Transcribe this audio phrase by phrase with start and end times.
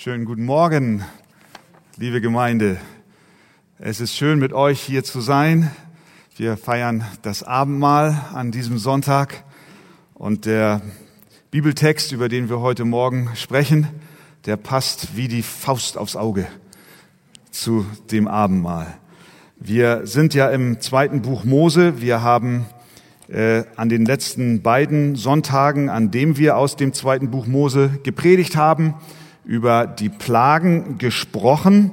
[0.00, 1.04] Schönen guten Morgen,
[1.96, 2.76] liebe Gemeinde.
[3.80, 5.72] Es ist schön, mit euch hier zu sein.
[6.36, 9.42] Wir feiern das Abendmahl an diesem Sonntag
[10.14, 10.82] und der
[11.50, 13.88] Bibeltext, über den wir heute Morgen sprechen,
[14.46, 16.46] der passt wie die Faust aufs Auge
[17.50, 18.98] zu dem Abendmahl.
[19.56, 22.00] Wir sind ja im zweiten Buch Mose.
[22.00, 22.66] Wir haben
[23.26, 28.54] äh, an den letzten beiden Sonntagen, an dem wir aus dem zweiten Buch Mose gepredigt
[28.54, 28.94] haben,
[29.48, 31.90] über die Plagen gesprochen.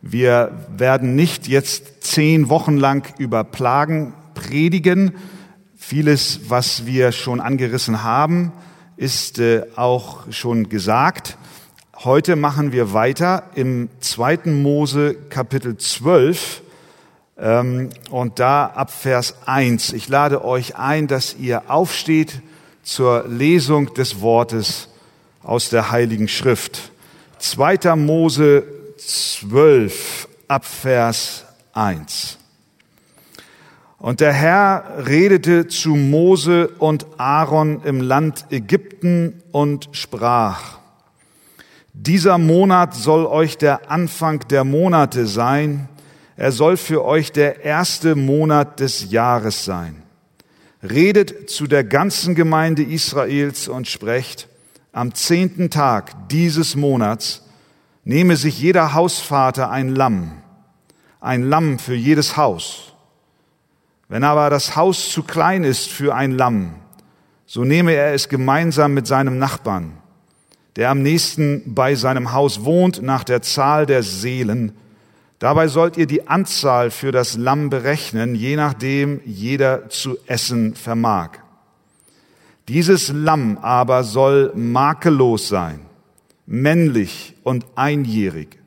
[0.00, 5.12] Wir werden nicht jetzt zehn Wochen lang über Plagen predigen.
[5.76, 8.52] Vieles, was wir schon angerissen haben,
[8.96, 11.36] ist äh, auch schon gesagt.
[11.94, 16.62] Heute machen wir weiter im zweiten Mose Kapitel 12
[17.36, 19.92] ähm, und da ab Vers 1.
[19.92, 22.40] Ich lade euch ein, dass ihr aufsteht
[22.82, 24.88] zur Lesung des Wortes
[25.42, 26.92] aus der Heiligen Schrift.
[27.44, 27.94] 2.
[27.96, 28.64] Mose
[28.96, 32.38] 12 ab Vers 1.
[33.98, 40.78] Und der Herr redete zu Mose und Aaron im Land Ägypten und sprach,
[41.92, 45.90] dieser Monat soll euch der Anfang der Monate sein,
[46.36, 50.02] er soll für euch der erste Monat des Jahres sein.
[50.82, 54.48] Redet zu der ganzen Gemeinde Israels und sprecht,
[54.94, 57.42] am zehnten Tag dieses Monats
[58.04, 60.30] nehme sich jeder Hausvater ein Lamm,
[61.20, 62.94] ein Lamm für jedes Haus.
[64.08, 66.76] Wenn aber das Haus zu klein ist für ein Lamm,
[67.44, 69.94] so nehme er es gemeinsam mit seinem Nachbarn,
[70.76, 74.76] der am nächsten bei seinem Haus wohnt, nach der Zahl der Seelen.
[75.40, 81.43] Dabei sollt ihr die Anzahl für das Lamm berechnen, je nachdem jeder zu essen vermag.
[82.68, 85.80] Dieses Lamm aber soll makellos sein,
[86.46, 88.58] männlich und einjährig.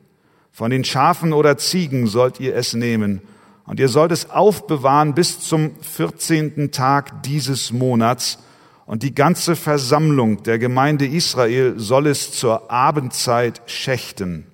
[0.52, 3.22] Von den Schafen oder Ziegen sollt ihr es nehmen,
[3.64, 6.70] und ihr sollt es aufbewahren bis zum 14.
[6.70, 8.38] Tag dieses Monats,
[8.86, 14.46] und die ganze Versammlung der Gemeinde Israel soll es zur Abendzeit schächten.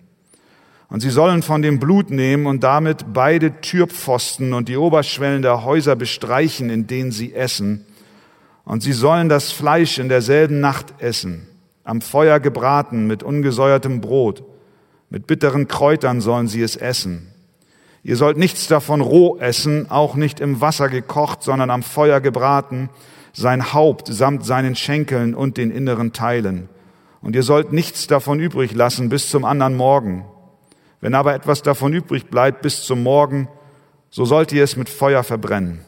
[0.88, 5.64] Und sie sollen von dem Blut nehmen und damit beide Türpfosten und die Oberschwellen der
[5.64, 7.86] Häuser bestreichen, in denen sie essen,
[8.64, 11.46] und sie sollen das Fleisch in derselben Nacht essen,
[11.84, 14.42] am Feuer gebraten mit ungesäuertem Brot,
[15.10, 17.28] mit bitteren Kräutern sollen sie es essen.
[18.02, 22.90] Ihr sollt nichts davon roh essen, auch nicht im Wasser gekocht, sondern am Feuer gebraten,
[23.32, 26.68] sein Haupt samt seinen Schenkeln und den inneren Teilen.
[27.20, 30.24] Und ihr sollt nichts davon übrig lassen bis zum anderen Morgen.
[31.00, 33.48] Wenn aber etwas davon übrig bleibt bis zum Morgen,
[34.10, 35.80] so sollt ihr es mit Feuer verbrennen.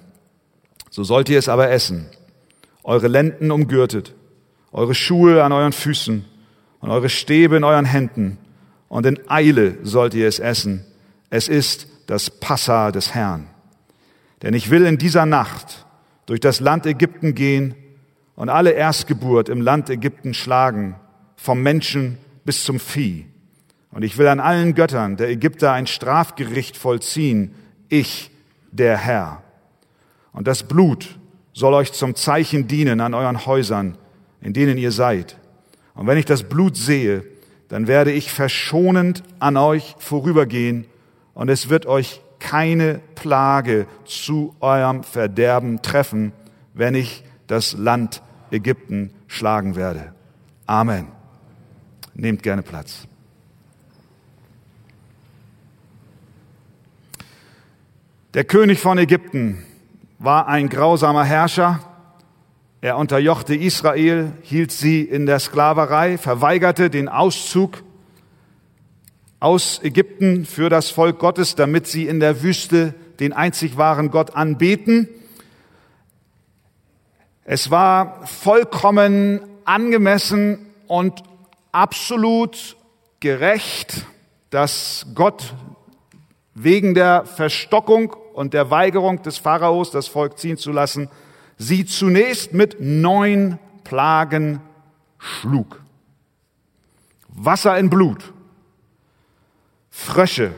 [0.90, 2.06] So sollt ihr es aber essen
[2.86, 4.14] eure Lenden umgürtet,
[4.70, 6.24] eure Schuhe an euren Füßen
[6.80, 8.38] und eure Stäbe in euren Händen,
[8.88, 10.84] und in Eile sollt ihr es essen.
[11.28, 13.48] Es ist das Passa des Herrn.
[14.42, 15.84] Denn ich will in dieser Nacht
[16.26, 17.74] durch das Land Ägypten gehen
[18.36, 20.94] und alle Erstgeburt im Land Ägypten schlagen,
[21.34, 23.26] vom Menschen bis zum Vieh.
[23.90, 27.56] Und ich will an allen Göttern der Ägypter ein Strafgericht vollziehen,
[27.88, 28.30] ich,
[28.70, 29.42] der Herr.
[30.32, 31.18] Und das Blut
[31.56, 33.96] soll euch zum Zeichen dienen an euren Häusern,
[34.42, 35.38] in denen ihr seid.
[35.94, 37.24] Und wenn ich das Blut sehe,
[37.68, 40.84] dann werde ich verschonend an euch vorübergehen
[41.32, 46.32] und es wird euch keine Plage zu eurem Verderben treffen,
[46.74, 50.12] wenn ich das Land Ägypten schlagen werde.
[50.66, 51.06] Amen.
[52.14, 53.08] Nehmt gerne Platz.
[58.34, 59.64] Der König von Ägypten
[60.18, 61.80] war ein grausamer Herrscher.
[62.80, 67.82] Er unterjochte Israel, hielt sie in der Sklaverei, verweigerte den Auszug
[69.40, 74.34] aus Ägypten für das Volk Gottes, damit sie in der Wüste den einzig wahren Gott
[74.34, 75.08] anbeten.
[77.44, 81.22] Es war vollkommen angemessen und
[81.72, 82.76] absolut
[83.20, 84.06] gerecht,
[84.50, 85.54] dass Gott
[86.54, 91.08] wegen der Verstockung und der Weigerung des Pharaos, das Volk ziehen zu lassen,
[91.56, 94.60] sie zunächst mit neun Plagen
[95.18, 95.80] schlug.
[97.28, 98.34] Wasser in Blut,
[99.88, 100.52] Frösche,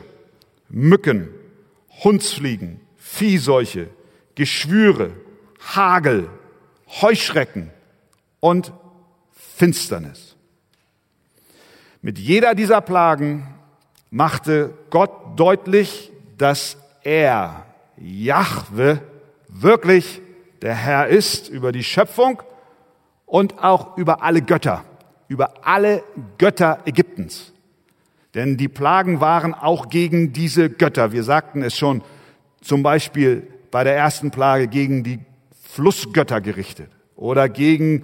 [0.67, 1.29] Mücken,
[2.03, 3.87] Hundsfliegen, Viehseuche,
[4.35, 5.11] Geschwüre,
[5.73, 6.29] Hagel,
[7.01, 7.71] Heuschrecken
[8.41, 8.73] und
[9.31, 10.35] Finsternis.
[12.01, 13.47] Mit jeder dieser Plagen
[14.11, 17.65] machte Gott deutlich, dass er
[17.99, 19.01] Jahwe
[19.47, 20.21] wirklich
[20.61, 22.41] der Herr ist über die Schöpfung
[23.25, 24.83] und auch über alle Götter,
[25.27, 26.03] über alle
[26.37, 27.53] Götter Ägyptens.
[28.33, 31.11] Denn die Plagen waren auch gegen diese Götter.
[31.11, 32.03] Wir sagten es schon
[32.61, 35.19] zum Beispiel bei der ersten Plage gegen die
[35.63, 38.03] Flussgötter gerichtet oder gegen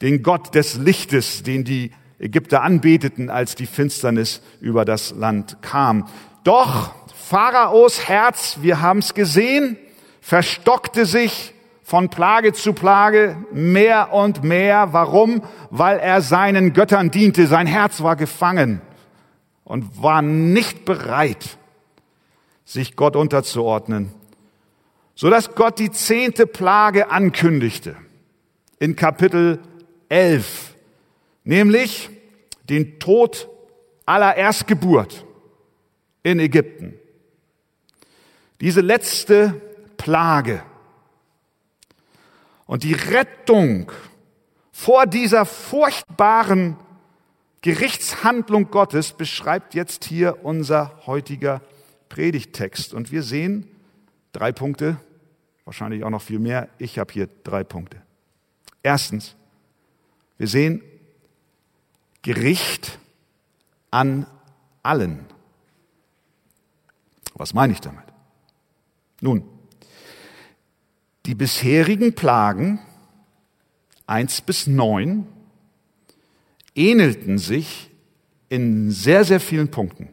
[0.00, 6.08] den Gott des Lichtes, den die Ägypter anbeteten, als die Finsternis über das Land kam.
[6.44, 6.94] Doch
[7.28, 9.78] Pharaos Herz, wir haben es gesehen,
[10.20, 11.54] verstockte sich
[11.84, 14.92] von Plage zu Plage mehr und mehr.
[14.92, 15.42] Warum?
[15.70, 17.46] Weil er seinen Göttern diente.
[17.46, 18.82] Sein Herz war gefangen
[19.64, 21.58] und war nicht bereit,
[22.64, 24.12] sich Gott unterzuordnen,
[25.14, 27.96] so dass Gott die zehnte Plage ankündigte
[28.80, 29.60] in Kapitel
[30.08, 30.74] 11,
[31.44, 32.10] nämlich
[32.68, 33.48] den Tod
[34.06, 35.24] aller Erstgeburt
[36.24, 36.98] in Ägypten.
[38.62, 39.60] Diese letzte
[39.96, 40.62] Plage
[42.66, 43.90] und die Rettung
[44.70, 46.76] vor dieser furchtbaren
[47.60, 51.60] Gerichtshandlung Gottes beschreibt jetzt hier unser heutiger
[52.08, 52.94] Predigttext.
[52.94, 53.66] Und wir sehen
[54.32, 54.96] drei Punkte,
[55.64, 56.68] wahrscheinlich auch noch viel mehr.
[56.78, 58.00] Ich habe hier drei Punkte.
[58.84, 59.34] Erstens,
[60.38, 60.82] wir sehen
[62.22, 63.00] Gericht
[63.90, 64.24] an
[64.84, 65.26] allen.
[67.34, 68.11] Was meine ich damit?
[69.22, 69.44] Nun,
[71.26, 72.80] die bisherigen Plagen
[74.04, 75.28] eins bis neun
[76.74, 77.88] ähnelten sich
[78.48, 80.08] in sehr, sehr vielen Punkten.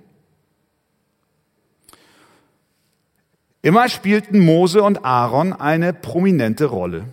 [3.63, 7.05] Immer spielten Mose und Aaron eine prominente Rolle.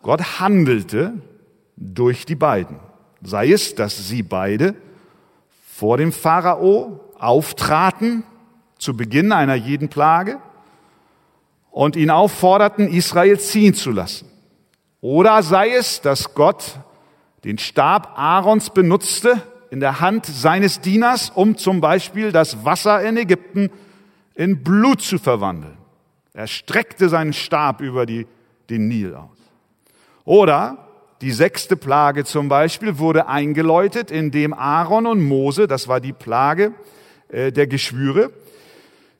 [0.00, 1.20] Gott handelte
[1.76, 2.80] durch die beiden.
[3.20, 4.74] Sei es, dass sie beide
[5.66, 8.22] vor dem Pharao auftraten
[8.78, 10.38] zu Beginn einer jeden Plage
[11.70, 14.28] und ihn aufforderten, Israel ziehen zu lassen.
[15.00, 16.80] Oder sei es, dass Gott
[17.44, 23.16] den Stab Aarons benutzte in der Hand seines Dieners, um zum Beispiel das Wasser in
[23.16, 23.70] Ägypten
[24.34, 25.76] in Blut zu verwandeln.
[26.32, 28.26] Er streckte seinen Stab über die,
[28.70, 29.38] den Nil aus.
[30.24, 30.88] Oder
[31.20, 36.72] die sechste Plage zum Beispiel wurde eingeläutet, indem Aaron und Mose, das war die Plage
[37.28, 38.30] äh, der Geschwüre,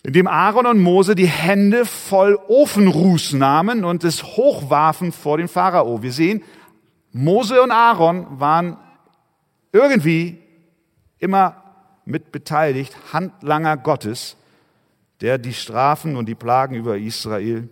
[0.09, 6.03] indem Aaron und Mose die Hände voll Ofenruß nahmen und es hochwarfen vor den Pharao.
[6.03, 6.43] Wir sehen,
[7.13, 8.79] Mose und Aaron waren
[9.71, 10.39] irgendwie
[11.19, 11.63] immer
[12.07, 14.39] mit beteiligt, Handlanger Gottes,
[15.21, 17.69] der die Strafen und die Plagen über Israel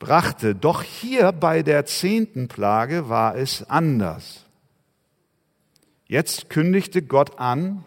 [0.00, 0.56] brachte.
[0.56, 4.46] Doch hier bei der zehnten Plage war es anders.
[6.08, 7.84] Jetzt kündigte Gott an,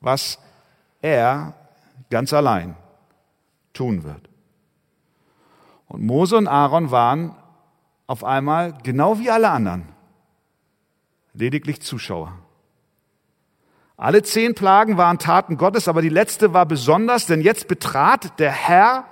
[0.00, 0.38] was
[1.02, 1.54] er
[2.10, 2.76] ganz allein
[3.72, 4.28] tun wird.
[5.88, 7.34] Und Mose und Aaron waren
[8.06, 9.88] auf einmal, genau wie alle anderen,
[11.32, 12.32] lediglich Zuschauer.
[13.96, 18.52] Alle zehn Plagen waren Taten Gottes, aber die letzte war besonders, denn jetzt betrat der
[18.52, 19.06] Herr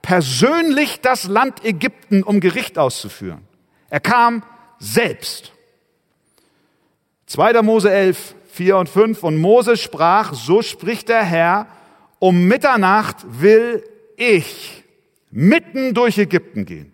[0.00, 3.42] persönlich das Land Ägypten, um Gericht auszuführen.
[3.90, 4.44] Er kam
[4.78, 5.52] selbst.
[7.26, 7.62] 2.
[7.62, 9.22] Mose 11, 4 und 5.
[9.24, 11.66] Und Mose sprach, so spricht der Herr,
[12.18, 13.84] um Mitternacht will
[14.16, 14.84] ich
[15.30, 16.92] mitten durch Ägypten gehen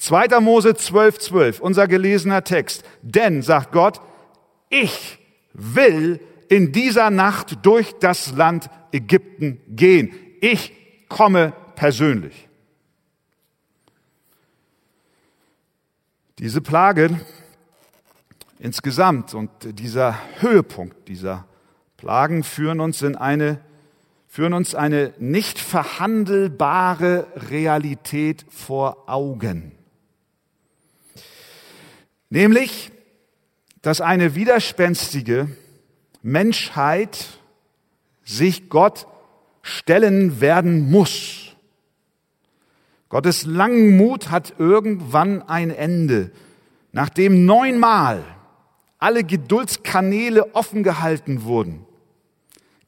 [0.00, 0.40] 2.
[0.40, 2.84] Mose 12, 12, unser gelesener Text.
[3.02, 4.00] Denn, sagt Gott,
[4.70, 5.18] ich
[5.52, 10.14] will in dieser Nacht durch das Land Ägypten gehen.
[10.40, 10.72] Ich
[11.08, 12.48] komme persönlich.
[16.38, 17.20] Diese Plage
[18.58, 21.46] insgesamt und dieser Höhepunkt dieser
[21.98, 23.60] Plagen führen uns in eine
[24.32, 29.72] führen uns eine nicht verhandelbare Realität vor Augen.
[32.28, 32.92] Nämlich,
[33.82, 35.48] dass eine widerspenstige
[36.22, 37.40] Menschheit
[38.22, 39.08] sich Gott
[39.62, 41.56] stellen werden muss.
[43.08, 46.30] Gottes Langmut hat irgendwann ein Ende.
[46.92, 48.22] Nachdem neunmal
[48.98, 51.84] alle Geduldskanäle offen gehalten wurden,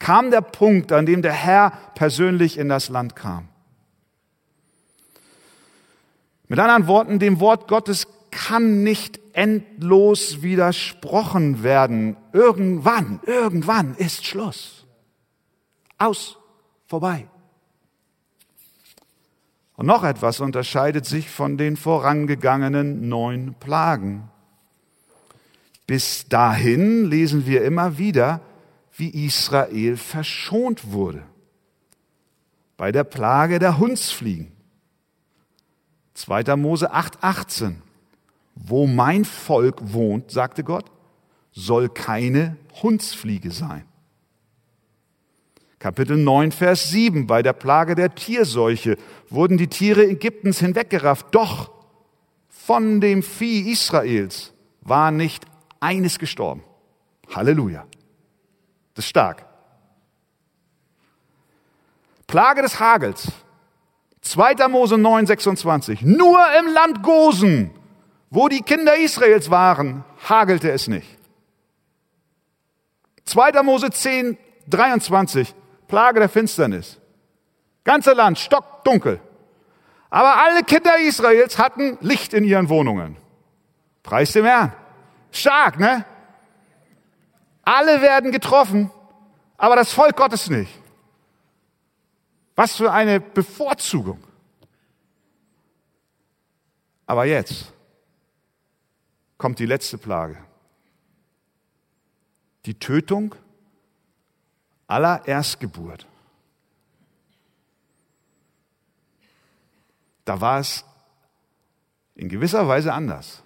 [0.02, 3.46] kam der Punkt, an dem der Herr persönlich in das Land kam.
[6.48, 12.16] Mit anderen Worten, dem Wort Gottes kann nicht endlos widersprochen werden.
[12.32, 14.86] Irgendwann, irgendwann ist Schluss.
[15.98, 16.36] Aus,
[16.88, 17.28] vorbei.
[19.76, 24.28] Und noch etwas unterscheidet sich von den vorangegangenen neun Plagen.
[25.86, 28.40] Bis dahin lesen wir immer wieder,
[28.94, 31.22] wie Israel verschont wurde.
[32.76, 34.52] Bei der Plage der Hundsfliegen.
[36.14, 36.56] 2.
[36.56, 37.82] Mose 8, 18.
[38.54, 40.90] Wo mein Volk wohnt, sagte Gott,
[41.52, 43.84] soll keine Hundsfliege sein.
[45.78, 47.26] Kapitel 9, Vers 7.
[47.26, 48.96] Bei der Plage der Tierseuche
[49.28, 51.34] wurden die Tiere Ägyptens hinweggerafft.
[51.34, 51.72] Doch
[52.48, 55.44] von dem Vieh Israels war nicht
[55.80, 56.62] eines gestorben.
[57.34, 57.86] Halleluja.
[58.94, 59.44] Das ist stark.
[62.26, 63.28] Plage des Hagels.
[64.22, 64.68] 2.
[64.68, 66.02] Mose 9, 26.
[66.02, 67.72] Nur im Land Gosen,
[68.30, 71.18] wo die Kinder Israels waren, hagelte es nicht.
[73.24, 73.62] 2.
[73.62, 75.54] Mose 10, 23.
[75.88, 76.98] Plage der Finsternis.
[77.84, 79.20] Ganze Land stockdunkel.
[80.08, 83.16] Aber alle Kinder Israels hatten Licht in ihren Wohnungen.
[84.02, 84.72] Preis dem Herrn.
[85.30, 86.04] Stark, ne?
[87.62, 88.90] Alle werden getroffen,
[89.56, 90.72] aber das Volk Gottes nicht.
[92.54, 94.22] Was für eine Bevorzugung.
[97.06, 97.72] Aber jetzt
[99.38, 100.38] kommt die letzte Plage.
[102.64, 103.34] Die Tötung
[104.86, 106.06] aller Erstgeburt.
[110.24, 110.84] Da war es
[112.14, 113.41] in gewisser Weise anders.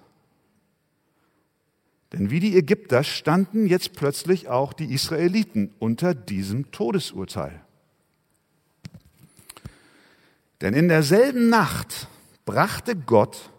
[2.16, 7.60] Denn wie die Ägypter standen jetzt plötzlich auch die Israeliten unter diesem Todesurteil.
[10.62, 12.08] Denn in derselben Nacht
[12.46, 13.50] brachte Gott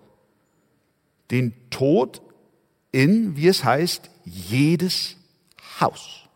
[1.30, 2.24] den Tod
[2.92, 5.18] in, wie es heißt, jedes
[5.80, 6.28] Haus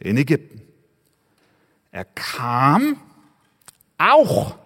[0.00, 0.62] in Ägypten.
[1.92, 3.00] Er kam
[3.98, 4.58] auch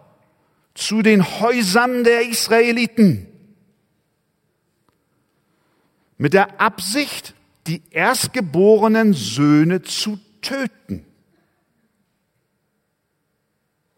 [0.73, 3.32] zu den Häusern der Israeliten
[6.23, 7.35] mit der Absicht,
[7.67, 11.05] die erstgeborenen Söhne zu töten.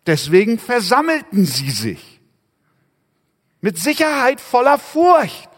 [0.06, 2.22] Deswegen versammelten sie sich
[3.60, 5.50] mit Sicherheit voller Furcht.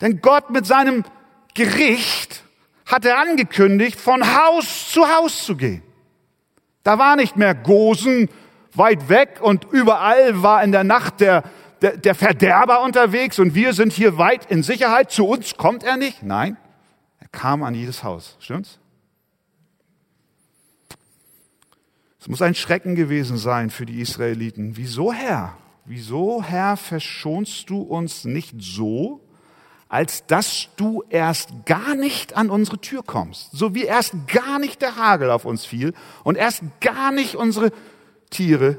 [0.00, 1.04] Denn Gott mit seinem
[1.52, 2.42] Gericht
[2.86, 5.82] hat er angekündigt, von Haus zu Haus zu gehen.
[6.82, 8.30] Da war nicht mehr Gosen
[8.72, 11.44] weit weg und überall war in der Nacht der,
[11.84, 15.10] der, der Verderber unterwegs und wir sind hier weit in Sicherheit.
[15.10, 16.22] Zu uns kommt er nicht.
[16.22, 16.56] Nein,
[17.20, 18.36] er kam an jedes Haus.
[18.40, 18.78] Stimmt's?
[22.18, 24.78] Es muss ein Schrecken gewesen sein für die Israeliten.
[24.78, 25.58] Wieso, Herr?
[25.84, 29.20] Wieso, Herr, verschonst du uns nicht so,
[29.90, 34.80] als dass du erst gar nicht an unsere Tür kommst, so wie erst gar nicht
[34.80, 37.72] der Hagel auf uns fiel und erst gar nicht unsere
[38.30, 38.78] Tiere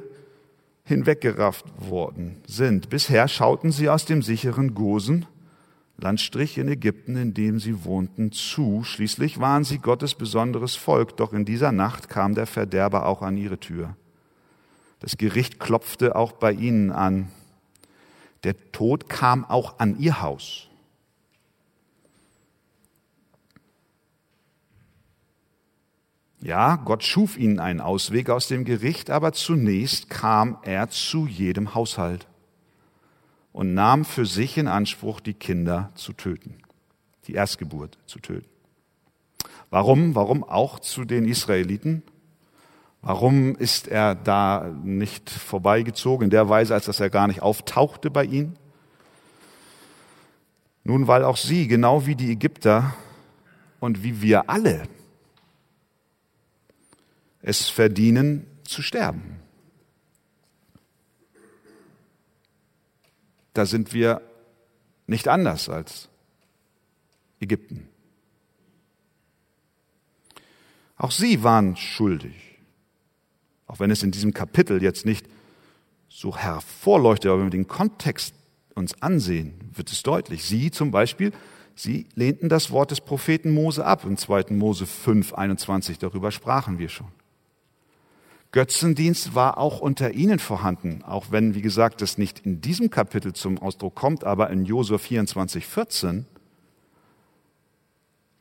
[0.86, 2.90] hinweggerafft worden sind.
[2.90, 5.26] Bisher schauten sie aus dem sicheren Gosen,
[5.98, 8.84] Landstrich in Ägypten, in dem sie wohnten, zu.
[8.84, 13.38] Schließlich waren sie Gottes besonderes Volk, doch in dieser Nacht kam der Verderber auch an
[13.38, 13.96] ihre Tür.
[15.00, 17.30] Das Gericht klopfte auch bei ihnen an.
[18.44, 20.68] Der Tod kam auch an ihr Haus.
[26.46, 31.74] Ja, Gott schuf ihnen einen Ausweg aus dem Gericht, aber zunächst kam er zu jedem
[31.74, 32.28] Haushalt
[33.52, 36.60] und nahm für sich in Anspruch, die Kinder zu töten,
[37.26, 38.48] die Erstgeburt zu töten.
[39.72, 40.14] Warum?
[40.14, 42.04] Warum auch zu den Israeliten?
[43.02, 48.12] Warum ist er da nicht vorbeigezogen in der Weise, als dass er gar nicht auftauchte
[48.12, 48.56] bei ihnen?
[50.84, 52.94] Nun, weil auch sie, genau wie die Ägypter
[53.80, 54.84] und wie wir alle,
[57.46, 59.40] es verdienen zu sterben.
[63.54, 64.22] Da sind wir
[65.06, 66.10] nicht anders als
[67.40, 67.88] Ägypten.
[70.98, 72.58] Auch sie waren schuldig.
[73.68, 75.28] Auch wenn es in diesem Kapitel jetzt nicht
[76.10, 78.34] so hervorleuchtet, aber wenn wir den Kontext
[78.74, 80.46] uns ansehen, wird es deutlich.
[80.46, 81.32] Sie zum Beispiel,
[81.76, 84.04] sie lehnten das Wort des Propheten Mose ab.
[84.04, 84.46] Im 2.
[84.56, 87.12] Mose 5, 21, darüber sprachen wir schon.
[88.56, 93.34] Götzendienst war auch unter ihnen vorhanden, auch wenn, wie gesagt, das nicht in diesem Kapitel
[93.34, 96.26] zum Ausdruck kommt, aber in Josua 24, 14,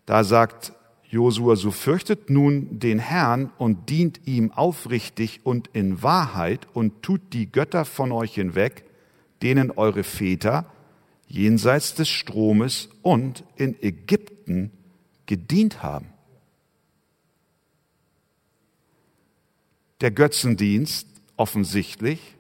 [0.07, 6.69] da sagt Josua, so fürchtet nun den Herrn und dient ihm aufrichtig und in Wahrheit
[6.75, 8.85] und tut die Götter von euch hinweg,
[9.43, 10.67] denen eure Väter
[11.27, 14.71] jenseits des Stromes und in Ägypten
[15.27, 16.14] gedient haben.
[20.01, 22.37] Der Götzendienst offensichtlich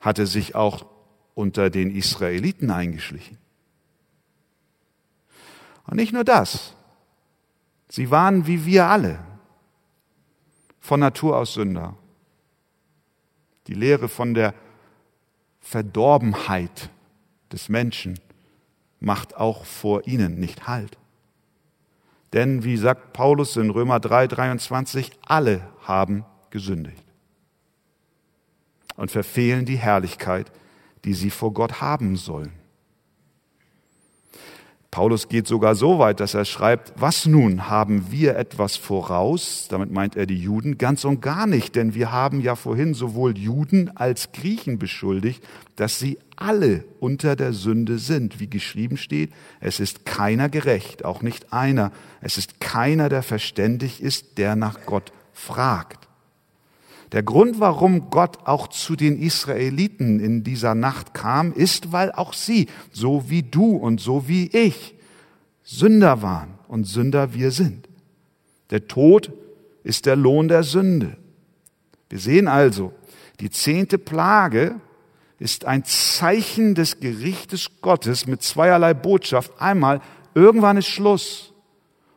[0.00, 0.86] hatte sich auch
[1.34, 3.38] unter den Israeliten eingeschlichen.
[5.86, 6.74] Und nicht nur das.
[7.88, 9.18] Sie waren wie wir alle
[10.80, 11.96] von Natur aus Sünder.
[13.66, 14.54] Die Lehre von der
[15.60, 16.90] Verdorbenheit
[17.52, 18.18] des Menschen
[19.00, 20.98] macht auch vor ihnen nicht Halt.
[22.34, 27.04] Denn wie sagt Paulus in Römer 3, 23, alle haben gesündigt
[28.96, 30.50] und verfehlen die Herrlichkeit,
[31.04, 32.52] die sie vor Gott haben sollen.
[34.94, 39.66] Paulus geht sogar so weit, dass er schreibt, was nun haben wir etwas voraus?
[39.68, 43.36] Damit meint er die Juden ganz und gar nicht, denn wir haben ja vorhin sowohl
[43.36, 45.42] Juden als Griechen beschuldigt,
[45.74, 48.38] dass sie alle unter der Sünde sind.
[48.38, 51.90] Wie geschrieben steht, es ist keiner gerecht, auch nicht einer.
[52.20, 56.03] Es ist keiner, der verständig ist, der nach Gott fragt.
[57.14, 62.32] Der Grund, warum Gott auch zu den Israeliten in dieser Nacht kam, ist, weil auch
[62.32, 64.96] sie, so wie du und so wie ich,
[65.62, 67.88] Sünder waren und Sünder wir sind.
[68.70, 69.30] Der Tod
[69.84, 71.16] ist der Lohn der Sünde.
[72.10, 72.92] Wir sehen also,
[73.38, 74.74] die zehnte Plage
[75.38, 79.52] ist ein Zeichen des Gerichtes Gottes mit zweierlei Botschaft.
[79.60, 80.00] Einmal,
[80.34, 81.52] irgendwann ist Schluss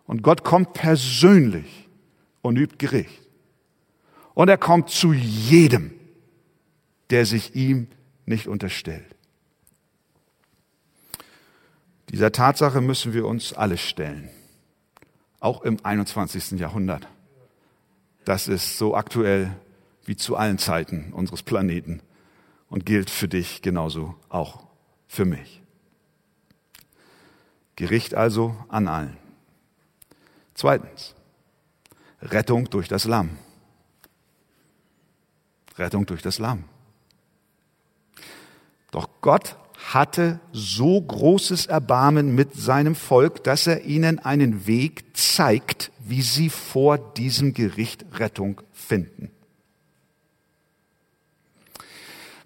[0.08, 1.88] und Gott kommt persönlich
[2.42, 3.27] und übt Gericht.
[4.38, 5.90] Und er kommt zu jedem,
[7.10, 7.88] der sich ihm
[8.28, 9.16] nicht unterstellt.
[12.12, 14.30] Dieser Tatsache müssen wir uns alle stellen,
[15.40, 16.52] auch im 21.
[16.60, 17.08] Jahrhundert.
[18.26, 19.56] Das ist so aktuell
[20.06, 22.04] wie zu allen Zeiten unseres Planeten
[22.70, 24.68] und gilt für dich genauso auch
[25.08, 25.64] für mich.
[27.76, 29.18] Gericht also an allen.
[30.54, 31.16] Zweitens,
[32.22, 33.32] Rettung durch das Lamm.
[35.78, 36.64] Rettung durch das Lamm.
[38.92, 39.58] Doch Gott
[39.94, 46.50] hatte so großes Erbarmen mit seinem Volk, dass er ihnen einen Weg zeigt, wie sie
[46.50, 49.32] vor diesem Gericht Rettung finden.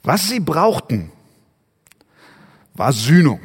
[0.03, 1.11] Was sie brauchten,
[2.73, 3.41] war Sühnung.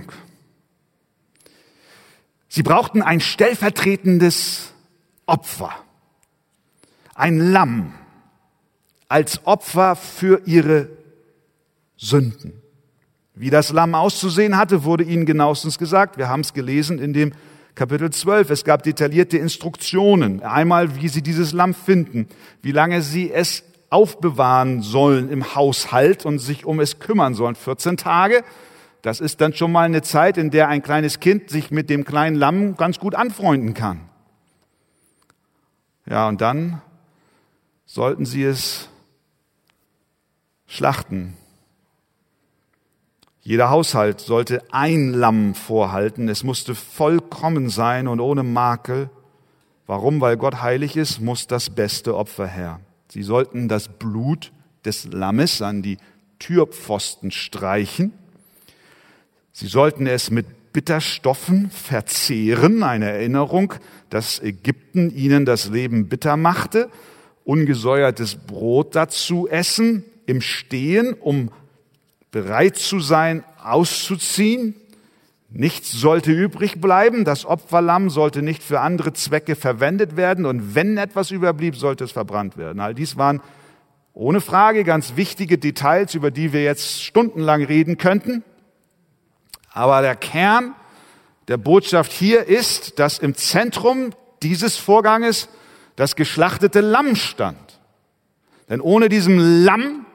[2.48, 4.72] Sie brauchten ein stellvertretendes
[5.26, 5.74] Opfer,
[7.14, 7.92] ein Lamm,
[9.08, 10.88] als Opfer für ihre
[11.96, 12.52] Sünden.
[13.34, 16.16] Wie das Lamm auszusehen hatte, wurde ihnen genauestens gesagt.
[16.16, 17.32] Wir haben es gelesen in dem
[17.74, 18.48] Kapitel 12.
[18.50, 20.42] Es gab detaillierte Instruktionen.
[20.42, 22.28] Einmal, wie sie dieses Lamm finden,
[22.62, 27.54] wie lange sie es aufbewahren sollen im Haushalt und sich um es kümmern sollen.
[27.54, 28.42] 14 Tage.
[29.02, 32.04] Das ist dann schon mal eine Zeit, in der ein kleines Kind sich mit dem
[32.04, 34.00] kleinen Lamm ganz gut anfreunden kann.
[36.08, 36.80] Ja, und dann
[37.84, 38.88] sollten sie es
[40.66, 41.36] schlachten.
[43.40, 46.28] Jeder Haushalt sollte ein Lamm vorhalten.
[46.28, 49.08] Es musste vollkommen sein und ohne Makel.
[49.86, 50.20] Warum?
[50.20, 52.80] Weil Gott heilig ist, muss das beste Opfer her.
[53.08, 54.50] Sie sollten das Blut
[54.84, 55.98] des Lammes an die
[56.40, 58.12] Türpfosten streichen.
[59.52, 63.74] Sie sollten es mit Bitterstoffen verzehren, eine Erinnerung,
[64.10, 66.90] dass Ägypten ihnen das Leben bitter machte,
[67.44, 71.50] ungesäuertes Brot dazu essen, im Stehen, um
[72.30, 74.74] bereit zu sein, auszuziehen.
[75.48, 77.24] Nichts sollte übrig bleiben.
[77.24, 80.44] Das Opferlamm sollte nicht für andere Zwecke verwendet werden.
[80.44, 82.80] Und wenn etwas überblieb, sollte es verbrannt werden.
[82.80, 83.40] All dies waren
[84.12, 88.44] ohne Frage ganz wichtige Details, über die wir jetzt stundenlang reden könnten.
[89.72, 90.74] Aber der Kern
[91.48, 94.10] der Botschaft hier ist, dass im Zentrum
[94.42, 95.48] dieses Vorganges
[95.96, 97.80] das geschlachtete Lamm stand.
[98.68, 100.06] Denn ohne diesem Lamm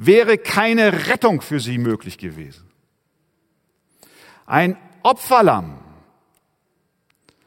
[0.00, 2.70] wäre keine Rettung für sie möglich gewesen.
[4.46, 5.76] Ein Opferlamm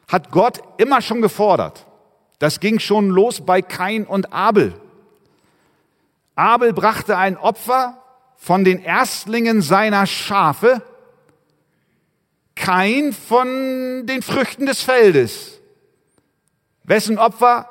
[0.10, 1.88] hat Gott immer schon gefordert.
[2.40, 4.74] Das ging schon los bei Kain und Abel.
[6.36, 8.04] Abel brachte ein Opfer
[8.36, 10.82] von den Erstlingen seiner Schafe,
[12.56, 15.62] Kain von den Früchten des Feldes.
[16.84, 17.70] Wessen Opfer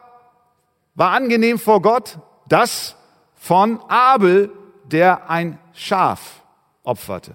[0.94, 2.18] war angenehm vor Gott?
[2.48, 2.96] Das
[3.34, 4.50] von Abel,
[4.92, 6.42] der ein Schaf
[6.82, 7.34] opferte.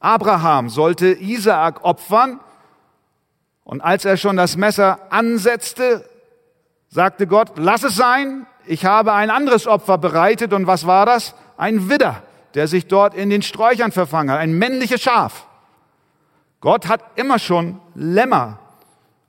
[0.00, 2.40] Abraham sollte Isaak opfern
[3.64, 6.08] und als er schon das Messer ansetzte,
[6.88, 11.34] sagte Gott, lass es sein, ich habe ein anderes Opfer bereitet und was war das?
[11.56, 12.22] Ein Widder,
[12.54, 15.46] der sich dort in den Sträuchern verfangen hat, ein männliches Schaf.
[16.60, 18.58] Gott hat immer schon Lämmer,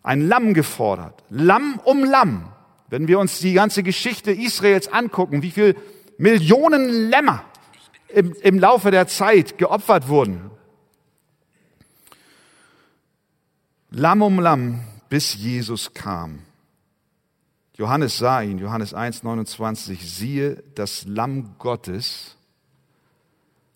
[0.04, 2.50] ein Lamm gefordert, Lamm um Lamm.
[2.88, 5.76] Wenn wir uns die ganze Geschichte Israels angucken, wie viel
[6.18, 7.46] Millionen Lämmer
[8.08, 10.52] im, im Laufe der Zeit geopfert wurden.
[13.90, 16.40] Lamm um Lamm, bis Jesus kam.
[17.78, 22.38] Johannes sah ihn, Johannes 1, 29, siehe das Lamm Gottes,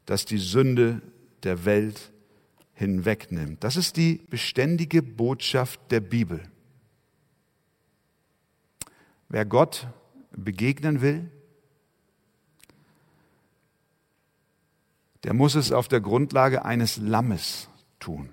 [0.05, 1.01] das die Sünde
[1.43, 2.11] der Welt
[2.73, 3.63] hinwegnimmt.
[3.63, 6.41] Das ist die beständige Botschaft der Bibel.
[9.27, 9.87] Wer Gott
[10.31, 11.29] begegnen will,
[15.29, 18.29] der muss es auf der Grundlage eines Lammes tun.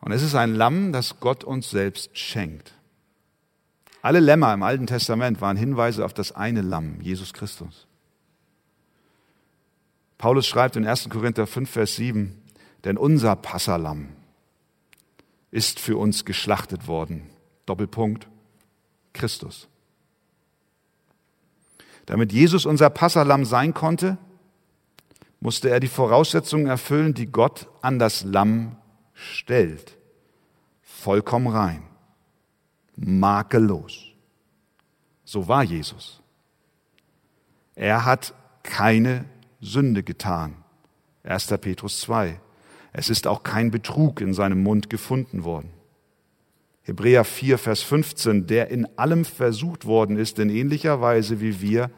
[0.00, 2.74] Und es ist ein Lamm, das Gott uns selbst schenkt.
[4.02, 7.86] Alle Lämmer im Alten Testament waren Hinweise auf das eine Lamm, Jesus Christus.
[10.18, 11.08] Paulus schreibt in 1.
[11.08, 12.42] Korinther 5, Vers 7,
[12.84, 14.08] denn unser Passalam
[15.50, 17.22] ist für uns geschlachtet worden.
[17.64, 18.28] Doppelpunkt,
[19.14, 19.66] Christus.
[22.08, 24.16] Damit Jesus unser Passalam sein konnte,
[25.40, 28.76] musste er die Voraussetzungen erfüllen, die Gott an das Lamm
[29.12, 29.98] stellt.
[30.80, 31.82] Vollkommen rein,
[32.96, 34.06] makellos.
[35.26, 36.22] So war Jesus.
[37.74, 39.26] Er hat keine
[39.60, 40.56] Sünde getan.
[41.24, 41.48] 1.
[41.60, 42.40] Petrus 2.
[42.94, 45.70] Es ist auch kein Betrug in seinem Mund gefunden worden.
[46.88, 51.90] Hebräer 4, Vers 15, der in allem versucht worden ist, in ähnlicher Weise wie wir,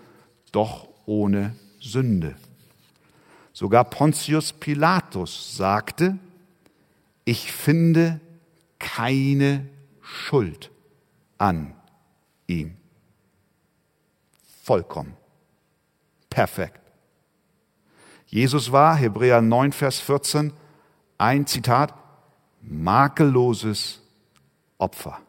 [0.50, 2.34] doch ohne Sünde.
[3.52, 6.18] Sogar Pontius Pilatus sagte,
[7.24, 8.18] ich finde
[8.80, 9.64] keine
[10.00, 10.72] Schuld
[11.38, 11.72] an
[12.48, 12.74] ihm.
[14.64, 15.14] Vollkommen.
[16.28, 16.80] Perfekt.
[18.26, 20.52] Jesus war, Hebräer 9, Vers 14,
[21.16, 21.94] ein Zitat,
[22.60, 24.00] makelloses
[24.80, 25.20] Opfer.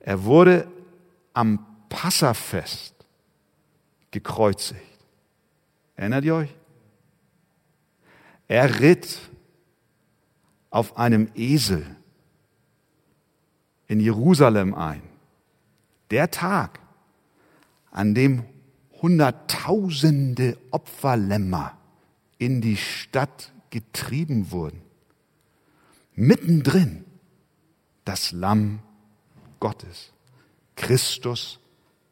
[0.00, 0.68] Er wurde
[1.32, 2.94] am Passafest
[4.10, 4.80] gekreuzigt.
[5.96, 6.54] Erinnert ihr euch?
[8.46, 9.18] Er ritt
[10.70, 11.96] auf einem Esel
[13.86, 15.02] in Jerusalem ein.
[16.10, 16.80] Der Tag,
[17.90, 18.44] an dem
[19.00, 21.76] Hunderttausende Opferlämmer
[22.38, 24.82] in die Stadt getrieben wurden.
[26.14, 27.04] Mittendrin
[28.04, 28.80] das Lamm
[29.60, 30.12] Gottes,
[30.76, 31.58] Christus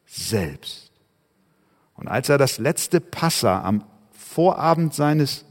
[0.05, 0.91] selbst.
[1.95, 5.45] Und als er das letzte Passa am Vorabend seines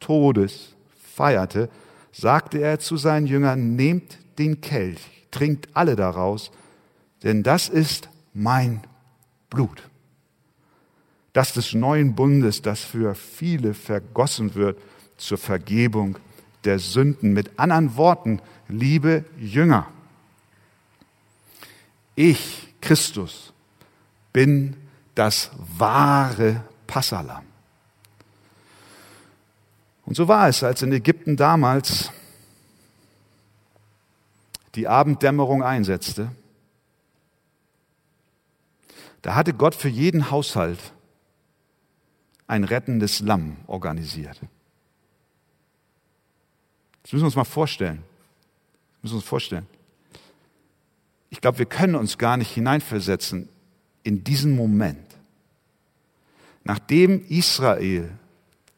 [0.00, 0.74] Todes
[1.14, 1.68] feierte,
[2.12, 6.50] sagte er zu seinen Jüngern, nehmt den Kelch, trinkt alle daraus,
[7.22, 8.82] denn das ist mein
[9.50, 9.88] Blut.
[11.32, 14.80] Das des neuen Bundes, das für viele vergossen wird
[15.16, 16.18] zur Vergebung
[16.64, 17.32] der Sünden.
[17.32, 19.88] Mit anderen Worten, liebe Jünger,
[22.16, 23.52] ich, Christus,
[24.32, 24.76] bin
[25.14, 27.44] das wahre Passalam.
[30.04, 32.10] Und so war es, als in Ägypten damals
[34.74, 36.30] die Abenddämmerung einsetzte.
[39.22, 40.92] Da hatte Gott für jeden Haushalt
[42.46, 44.38] ein rettendes Lamm organisiert.
[47.04, 48.02] Das müssen wir uns mal vorstellen.
[48.94, 49.66] Das müssen wir uns vorstellen.
[51.28, 53.48] Ich glaube, wir können uns gar nicht hineinversetzen
[54.02, 55.06] in diesen Moment.
[56.64, 58.10] Nachdem Israel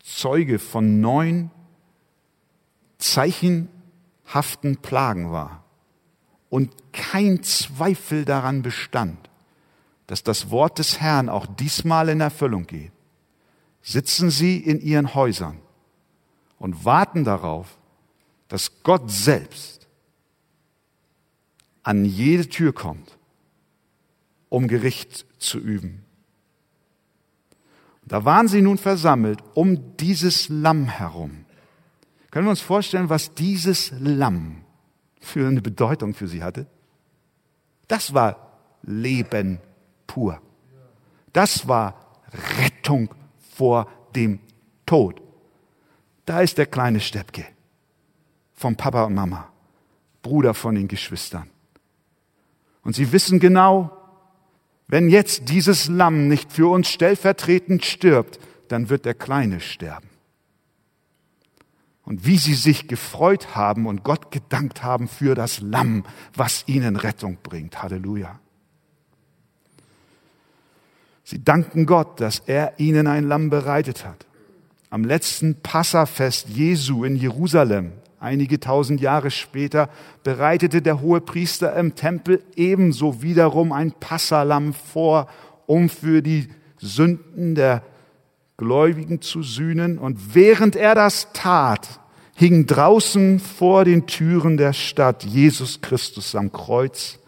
[0.03, 1.51] Zeuge von neun
[2.99, 5.65] zeichenhaften Plagen war
[6.51, 9.31] und kein Zweifel daran bestand,
[10.09, 12.93] dass das Wort des Herrn auch diesmal in Erfüllung geht,
[13.83, 15.59] sitzen sie in ihren Häusern
[16.59, 17.79] und warten darauf,
[18.49, 19.87] dass Gott selbst
[21.83, 23.17] an jede Tür kommt,
[24.49, 26.05] um Gericht zu üben.
[28.05, 31.45] Da waren sie nun versammelt um dieses Lamm herum.
[32.31, 34.65] Können wir uns vorstellen, was dieses Lamm
[35.21, 36.67] für eine Bedeutung für sie hatte?
[37.89, 39.61] Das war Leben
[40.07, 40.41] pur.
[41.33, 42.21] Das war
[42.61, 43.13] Rettung
[43.55, 44.41] vor dem
[44.87, 45.21] Tod.
[46.25, 47.56] Da ist der kleine Steppke
[48.57, 49.49] vom Papa und Mama,
[50.23, 51.49] Bruder von den Geschwistern.
[52.83, 53.93] Und sie wissen genau,
[54.89, 58.39] wenn jetzt dieses Lamm nicht für uns stellvertretend stirbt,
[58.69, 60.09] dann wird der Kleine sterben.
[62.05, 66.95] Und wie sie sich gefreut haben und Gott gedankt haben für das Lamm, was ihnen
[66.95, 67.83] Rettung bringt.
[67.83, 68.39] Halleluja.
[71.25, 74.25] Sie danken Gott, dass er ihnen ein Lamm bereitet hat.
[74.91, 77.91] Am letzten Passafest Jesu in Jerusalem
[78.27, 79.89] Einige tausend Jahre später
[80.25, 85.29] bereitete der hohe Priester im Tempel ebenso wiederum ein Passalam vor,
[85.67, 87.85] um für die Sünden der
[88.57, 89.97] Gläubigen zu sühnen.
[89.97, 92.01] Und während er das tat,
[92.35, 97.21] hing draußen vor den Türen der Stadt Jesus Christus am Kreuz,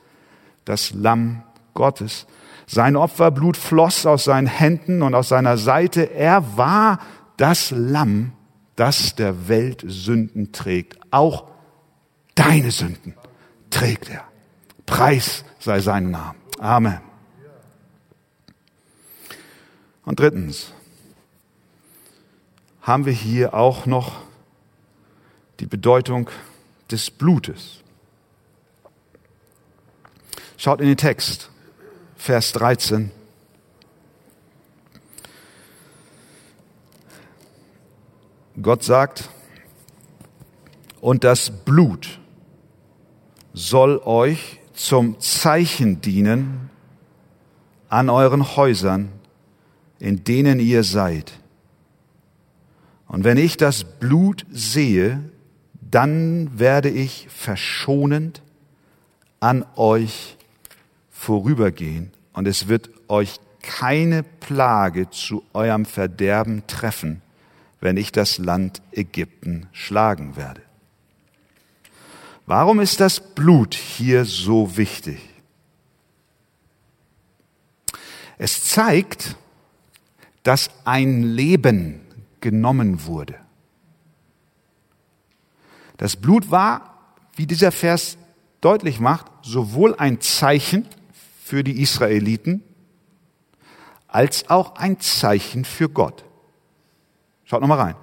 [0.65, 2.27] das Lamm Gottes.
[2.67, 6.11] Sein Opferblut floss aus seinen Händen und aus seiner Seite.
[6.13, 6.99] Er war
[7.37, 8.33] das Lamm,
[8.79, 10.99] das der Welt Sünden trägt.
[11.11, 11.49] Auch
[12.35, 13.15] deine Sünden
[13.71, 14.25] trägt er.
[14.87, 16.37] Preis sei sein Name.
[16.59, 17.01] Amen.
[20.05, 20.73] Und drittens
[22.83, 24.23] haben wir hier auch noch
[25.61, 26.31] die Bedeutung
[26.91, 27.83] des Blutes.
[30.57, 31.51] Schaut in den Text,
[32.17, 33.11] Vers 13.
[38.63, 39.29] Gott sagt,
[41.01, 42.19] und das Blut
[43.53, 46.71] soll euch zum Zeichen dienen
[47.89, 49.11] an euren Häusern,
[49.99, 51.33] in denen ihr seid.
[53.07, 55.23] Und wenn ich das Blut sehe,
[55.81, 58.43] dann werde ich verschonend
[59.41, 60.37] an euch
[61.11, 67.23] vorübergehen und es wird euch keine Plage zu eurem Verderben treffen,
[67.81, 70.63] wenn ich das Land Ägypten schlagen werde.
[72.47, 75.19] Warum ist das Blut hier so wichtig?
[78.39, 79.37] Es zeigt,
[80.45, 82.01] dass ein Leben
[82.41, 83.35] genommen wurde.
[85.99, 88.17] Das Blut war, wie dieser Vers
[88.61, 90.87] deutlich macht, sowohl ein Zeichen
[91.45, 92.63] für die Israeliten
[94.07, 96.25] als auch ein Zeichen für Gott.
[97.49, 97.95] Schaut nochmal rein.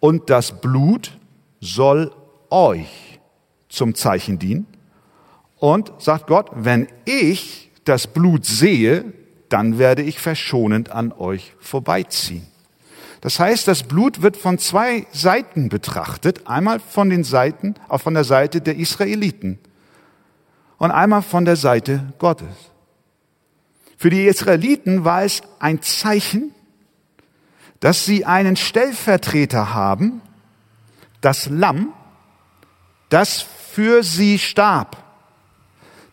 [0.00, 1.16] Und das Blut
[1.60, 2.12] soll
[2.50, 3.18] euch
[3.70, 4.66] zum Zeichen dienen.
[5.56, 9.14] Und sagt Gott, wenn ich das Blut sehe,
[9.48, 12.46] dann werde ich verschonend an euch vorbeiziehen.
[13.22, 16.46] Das heißt, das Blut wird von zwei Seiten betrachtet.
[16.46, 19.58] Einmal von den Seiten, auch von der Seite der Israeliten.
[20.76, 22.72] Und einmal von der Seite Gottes.
[23.96, 26.54] Für die Israeliten war es ein Zeichen,
[27.80, 30.20] dass sie einen Stellvertreter haben,
[31.20, 31.92] das Lamm,
[33.08, 34.96] das für sie starb,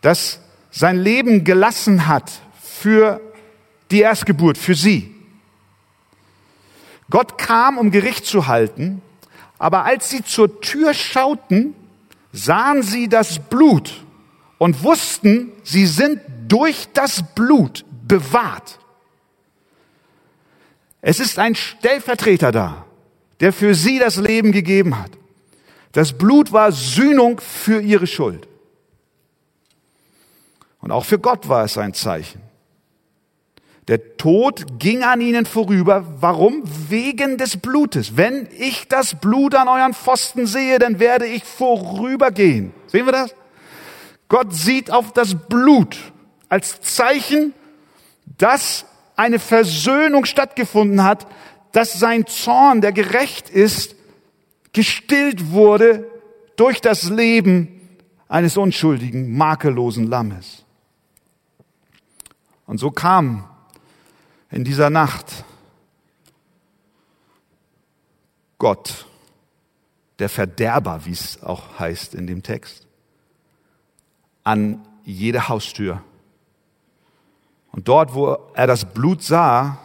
[0.00, 2.30] das sein Leben gelassen hat
[2.62, 3.20] für
[3.90, 5.14] die Erstgeburt, für sie.
[7.10, 9.02] Gott kam, um Gericht zu halten,
[9.58, 11.74] aber als sie zur Tür schauten,
[12.32, 14.04] sahen sie das Blut
[14.58, 18.78] und wussten, sie sind durch das Blut bewahrt.
[21.00, 22.84] Es ist ein Stellvertreter da,
[23.40, 25.12] der für sie das Leben gegeben hat.
[25.92, 28.46] Das Blut war Sühnung für ihre Schuld.
[30.80, 32.40] Und auch für Gott war es ein Zeichen.
[33.88, 36.04] Der Tod ging an ihnen vorüber.
[36.20, 36.62] Warum?
[36.88, 38.18] Wegen des Blutes.
[38.18, 42.74] Wenn ich das Blut an euren Pfosten sehe, dann werde ich vorübergehen.
[42.86, 43.34] Sehen wir das?
[44.28, 45.96] Gott sieht auf das Blut
[46.50, 47.54] als Zeichen,
[48.36, 48.84] dass
[49.18, 51.26] eine Versöhnung stattgefunden hat,
[51.72, 53.96] dass sein Zorn, der gerecht ist,
[54.72, 56.08] gestillt wurde
[56.54, 57.80] durch das Leben
[58.28, 60.64] eines unschuldigen, makellosen Lammes.
[62.64, 63.48] Und so kam
[64.50, 65.44] in dieser Nacht
[68.58, 69.06] Gott,
[70.20, 72.86] der Verderber, wie es auch heißt in dem Text,
[74.44, 76.02] an jede Haustür.
[77.78, 79.78] Und dort, wo er das Blut sah,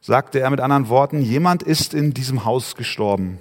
[0.00, 3.40] sagte er mit anderen Worten, jemand ist in diesem Haus gestorben.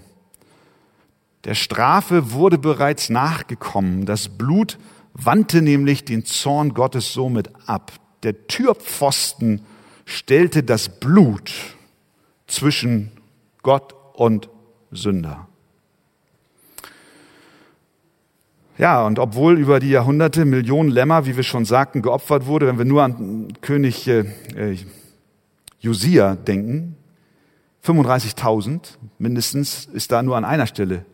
[1.44, 4.08] Der Strafe wurde bereits nachgekommen.
[4.08, 4.80] Das Blut
[5.13, 7.92] wandte nämlich den Zorn Gottes somit ab.
[8.24, 9.63] Der Türpfosten
[10.04, 11.54] stellte das Blut
[12.48, 13.12] zwischen
[13.62, 14.50] Gott und
[14.89, 15.48] Sünder.
[18.78, 22.80] Ja, und obwohl über die Jahrhunderte Millionen Lämmer, wie wir schon sagten, geopfert wurde, wenn
[22.80, 24.26] wir nur an König äh,
[25.80, 26.96] Josia denken,
[27.86, 31.06] 35.000 mindestens ist da nur an einer Stelle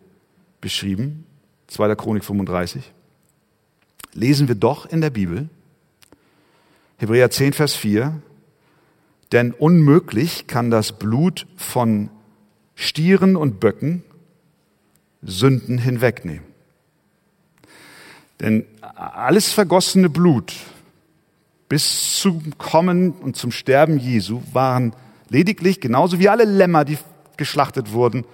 [0.62, 1.26] beschrieben,
[1.68, 1.96] 2.
[1.96, 2.94] Chronik 35,
[4.14, 5.50] lesen wir doch in der Bibel,
[6.98, 8.22] Hebräer 10, Vers 4,
[9.32, 12.10] denn unmöglich kann das Blut von
[12.76, 14.04] Stieren und Böcken
[15.22, 16.49] Sünden hinwegnehmen.
[18.40, 20.54] Denn alles vergossene Blut
[21.68, 24.94] bis zum Kommen und zum Sterben Jesu waren
[25.30, 26.98] lediglich, genauso wie alle Lämmer, die
[27.38, 28.26] geschlachtet wurden,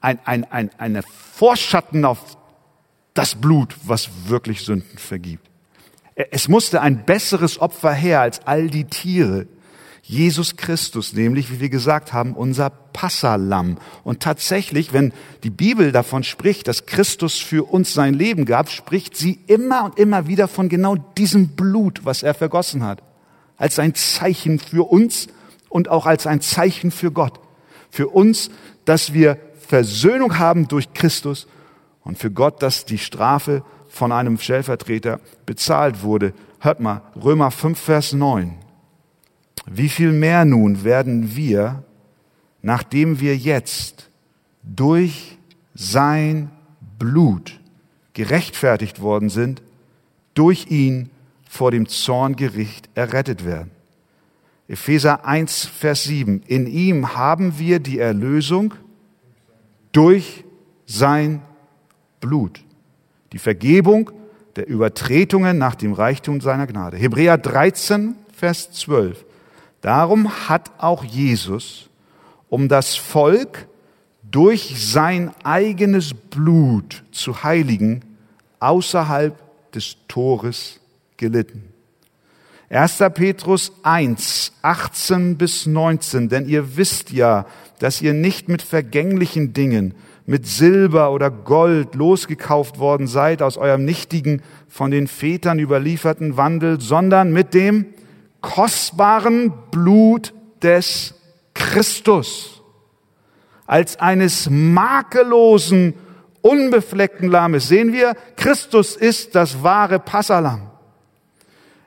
[0.00, 2.36] ein, ein, ein, eine Vorschatten auf
[3.14, 5.50] das Blut, was wirklich Sünden vergibt.
[6.14, 9.46] Es musste ein besseres Opfer her als all die Tiere,
[10.10, 13.78] Jesus Christus, nämlich, wie wir gesagt haben, unser Passalam.
[14.02, 15.12] Und tatsächlich, wenn
[15.44, 20.00] die Bibel davon spricht, dass Christus für uns sein Leben gab, spricht sie immer und
[20.00, 23.04] immer wieder von genau diesem Blut, was er vergossen hat.
[23.56, 25.28] Als ein Zeichen für uns
[25.68, 27.38] und auch als ein Zeichen für Gott.
[27.88, 28.50] Für uns,
[28.86, 31.46] dass wir Versöhnung haben durch Christus
[32.02, 36.32] und für Gott, dass die Strafe von einem Stellvertreter bezahlt wurde.
[36.58, 38.59] Hört mal, Römer 5, Vers 9.
[39.66, 41.82] Wie viel mehr nun werden wir,
[42.62, 44.10] nachdem wir jetzt
[44.62, 45.38] durch
[45.74, 46.50] sein
[46.98, 47.60] Blut
[48.12, 49.62] gerechtfertigt worden sind,
[50.34, 51.10] durch ihn
[51.48, 53.70] vor dem Zorngericht errettet werden.
[54.68, 56.42] Epheser 1, Vers 7.
[56.46, 58.74] In ihm haben wir die Erlösung
[59.92, 60.44] durch
[60.86, 61.42] sein
[62.20, 62.62] Blut.
[63.32, 64.10] Die Vergebung
[64.56, 66.96] der Übertretungen nach dem Reichtum seiner Gnade.
[66.96, 69.24] Hebräer 13, Vers 12.
[69.80, 71.88] Darum hat auch Jesus,
[72.48, 73.66] um das Volk
[74.22, 78.02] durch sein eigenes Blut zu heiligen,
[78.60, 79.36] außerhalb
[79.72, 80.80] des Tores
[81.16, 81.64] gelitten.
[82.68, 82.98] 1.
[83.14, 87.46] Petrus 1, 18 bis 19, denn ihr wisst ja,
[87.80, 93.84] dass ihr nicht mit vergänglichen Dingen, mit Silber oder Gold losgekauft worden seid aus eurem
[93.84, 97.86] nichtigen, von den Vätern überlieferten Wandel, sondern mit dem
[98.40, 101.14] kostbaren Blut des
[101.54, 102.62] Christus,
[103.66, 105.94] als eines makellosen,
[106.42, 107.68] unbefleckten Lammes.
[107.68, 110.70] Sehen wir, Christus ist das wahre Passalam.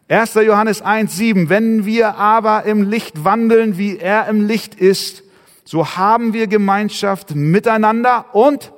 [0.07, 0.35] 1.
[0.35, 1.49] Johannes 1, 7.
[1.49, 5.23] Wenn wir aber im Licht wandeln, wie er im Licht ist,
[5.65, 8.73] so haben wir Gemeinschaft miteinander und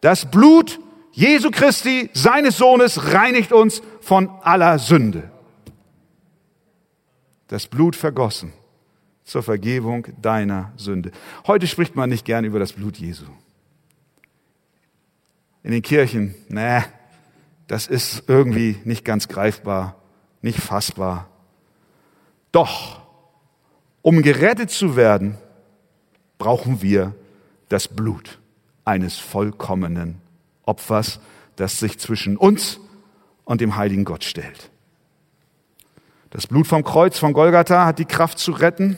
[0.00, 0.80] das Blut
[1.12, 5.31] Jesu Christi, seines Sohnes, reinigt uns von aller Sünde.
[7.52, 8.54] Das Blut vergossen
[9.24, 11.12] zur Vergebung deiner Sünde.
[11.46, 13.26] Heute spricht man nicht gern über das Blut Jesu.
[15.62, 16.80] In den Kirchen, nee,
[17.66, 19.96] das ist irgendwie nicht ganz greifbar,
[20.40, 21.28] nicht fassbar.
[22.52, 23.02] Doch,
[24.00, 25.36] um gerettet zu werden,
[26.38, 27.14] brauchen wir
[27.68, 28.40] das Blut
[28.86, 30.22] eines vollkommenen
[30.62, 31.20] Opfers,
[31.56, 32.80] das sich zwischen uns
[33.44, 34.71] und dem heiligen Gott stellt.
[36.32, 38.96] Das Blut vom Kreuz von Golgatha hat die Kraft zu retten,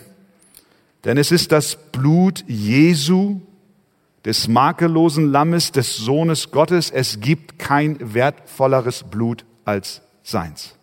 [1.03, 3.41] denn es ist das Blut Jesu,
[4.25, 6.91] des makellosen Lammes, des Sohnes Gottes.
[6.91, 10.77] Es gibt kein wertvolleres Blut als seins.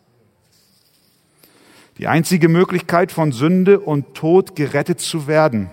[1.97, 5.69] Die einzige Möglichkeit von Sünde und Tod gerettet zu werden,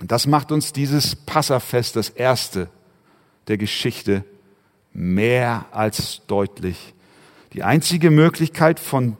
[0.00, 2.68] das macht uns dieses Passafest, das erste
[3.48, 4.24] der Geschichte,
[4.92, 6.94] mehr als deutlich.
[7.52, 9.16] Die einzige Möglichkeit von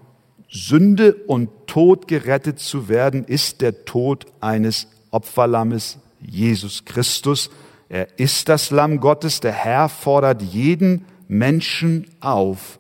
[0.53, 7.51] Sünde und Tod gerettet zu werden, ist der Tod eines Opferlammes, Jesus Christus.
[7.88, 9.41] Er ist das Lamm Gottes.
[9.41, 12.79] Der Herr fordert jeden Menschen auf,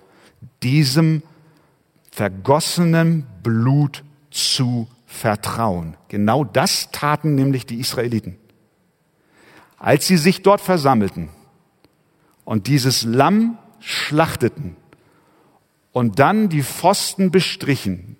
[0.62, 1.22] diesem
[2.10, 5.96] vergossenen Blut zu vertrauen.
[6.08, 8.36] Genau das taten nämlich die Israeliten.
[9.78, 11.30] Als sie sich dort versammelten
[12.44, 14.76] und dieses Lamm schlachteten
[15.92, 18.16] und dann die Pfosten bestrichen,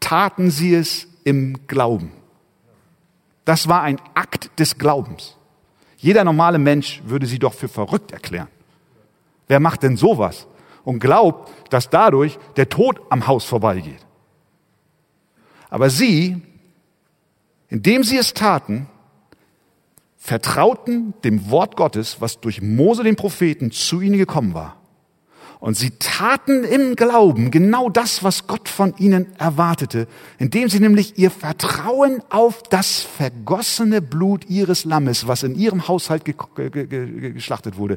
[0.00, 2.12] taten sie es im Glauben.
[3.44, 5.36] Das war ein Akt des Glaubens.
[5.96, 8.48] Jeder normale Mensch würde sie doch für verrückt erklären.
[9.48, 10.46] Wer macht denn sowas
[10.84, 14.04] und glaubt, dass dadurch der Tod am Haus vorbeigeht?
[15.70, 16.40] Aber sie,
[17.68, 18.86] indem sie es taten,
[20.16, 24.76] vertrauten dem Wort Gottes, was durch Mose den Propheten zu ihnen gekommen war.
[25.64, 31.16] Und sie taten im Glauben genau das, was Gott von ihnen erwartete, indem sie nämlich
[31.16, 37.96] ihr Vertrauen auf das vergossene Blut ihres Lammes, was in ihrem Haushalt geschlachtet wurde,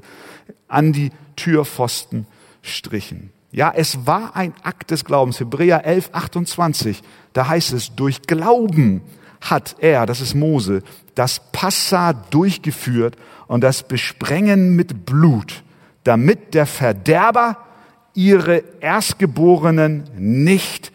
[0.69, 2.25] an die Türpfosten
[2.61, 3.31] strichen.
[3.51, 5.41] Ja, es war ein Akt des Glaubens.
[5.41, 7.03] Hebräer 11, 28,
[7.33, 9.01] da heißt es, durch Glauben
[9.41, 10.83] hat er, das ist Mose,
[11.15, 15.63] das Passa durchgeführt und das Besprengen mit Blut
[16.07, 17.57] damit der Verderber
[18.13, 20.93] ihre Erstgeborenen nicht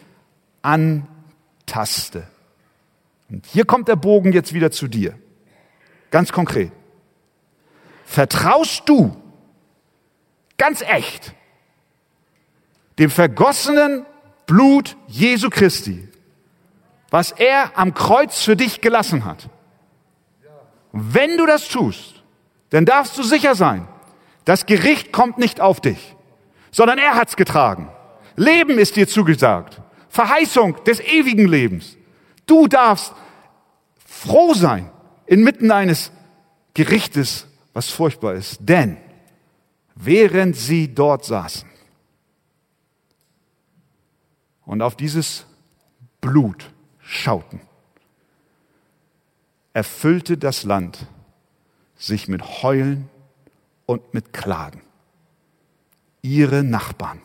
[0.63, 2.27] antaste.
[3.29, 5.13] Und hier kommt der Bogen jetzt wieder zu dir.
[6.09, 6.71] Ganz konkret.
[8.05, 9.15] Vertraust du
[10.57, 11.35] ganz echt
[12.97, 14.07] dem vergossenen
[14.47, 16.09] Blut Jesu Christi,
[17.11, 19.47] was er am Kreuz für dich gelassen hat?
[20.91, 22.23] Wenn du das tust,
[22.71, 23.87] dann darfst du sicher sein,
[24.45, 26.15] das Gericht kommt nicht auf dich,
[26.71, 27.89] sondern er hat's getragen.
[28.35, 29.81] Leben ist dir zugesagt.
[30.09, 31.97] Verheißung des ewigen Lebens.
[32.45, 33.13] Du darfst
[34.05, 34.89] froh sein
[35.25, 36.11] inmitten eines
[36.73, 38.57] Gerichtes, was furchtbar ist.
[38.61, 38.97] Denn
[39.95, 41.69] während sie dort saßen
[44.65, 45.45] und auf dieses
[46.21, 47.61] Blut schauten,
[49.73, 51.07] erfüllte das Land
[51.95, 53.09] sich mit Heulen
[53.93, 54.81] und mit Klagen.
[56.21, 57.21] Ihre Nachbarn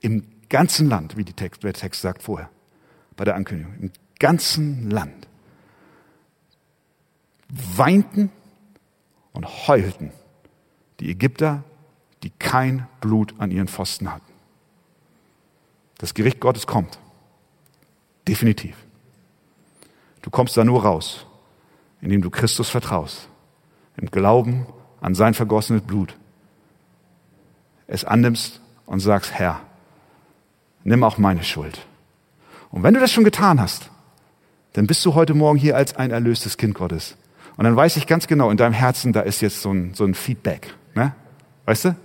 [0.00, 2.50] im ganzen Land, wie Text, der Text sagt vorher,
[3.16, 5.28] bei der Ankündigung, im ganzen Land
[7.48, 8.30] weinten
[9.32, 10.12] und heulten
[11.00, 11.64] die Ägypter,
[12.22, 14.32] die kein Blut an ihren Pfosten hatten.
[15.98, 16.98] Das Gericht Gottes kommt.
[18.26, 18.76] Definitiv.
[20.20, 21.26] Du kommst da nur raus,
[22.00, 23.28] indem du Christus vertraust,
[23.96, 24.66] im Glauben
[25.02, 26.16] an sein vergossenes Blut,
[27.86, 29.60] es annimmst und sagst, Herr,
[30.84, 31.86] nimm auch meine Schuld.
[32.70, 33.90] Und wenn du das schon getan hast,
[34.72, 37.16] dann bist du heute Morgen hier als ein erlöstes Kind Gottes.
[37.56, 40.04] Und dann weiß ich ganz genau, in deinem Herzen, da ist jetzt so ein, so
[40.04, 40.72] ein Feedback.
[40.94, 41.14] Ne?
[41.66, 41.96] Weißt du?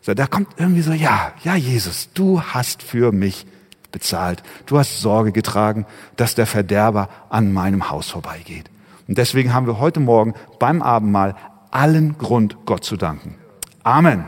[0.00, 3.46] So, da kommt irgendwie so, ja, ja, Jesus, du hast für mich
[3.90, 4.42] bezahlt.
[4.66, 5.86] Du hast Sorge getragen,
[6.16, 8.70] dass der Verderber an meinem Haus vorbeigeht.
[9.08, 11.34] Und deswegen haben wir heute Morgen beim Abendmahl
[11.72, 13.34] allen Grund, Gott zu danken.
[13.82, 14.24] Amen.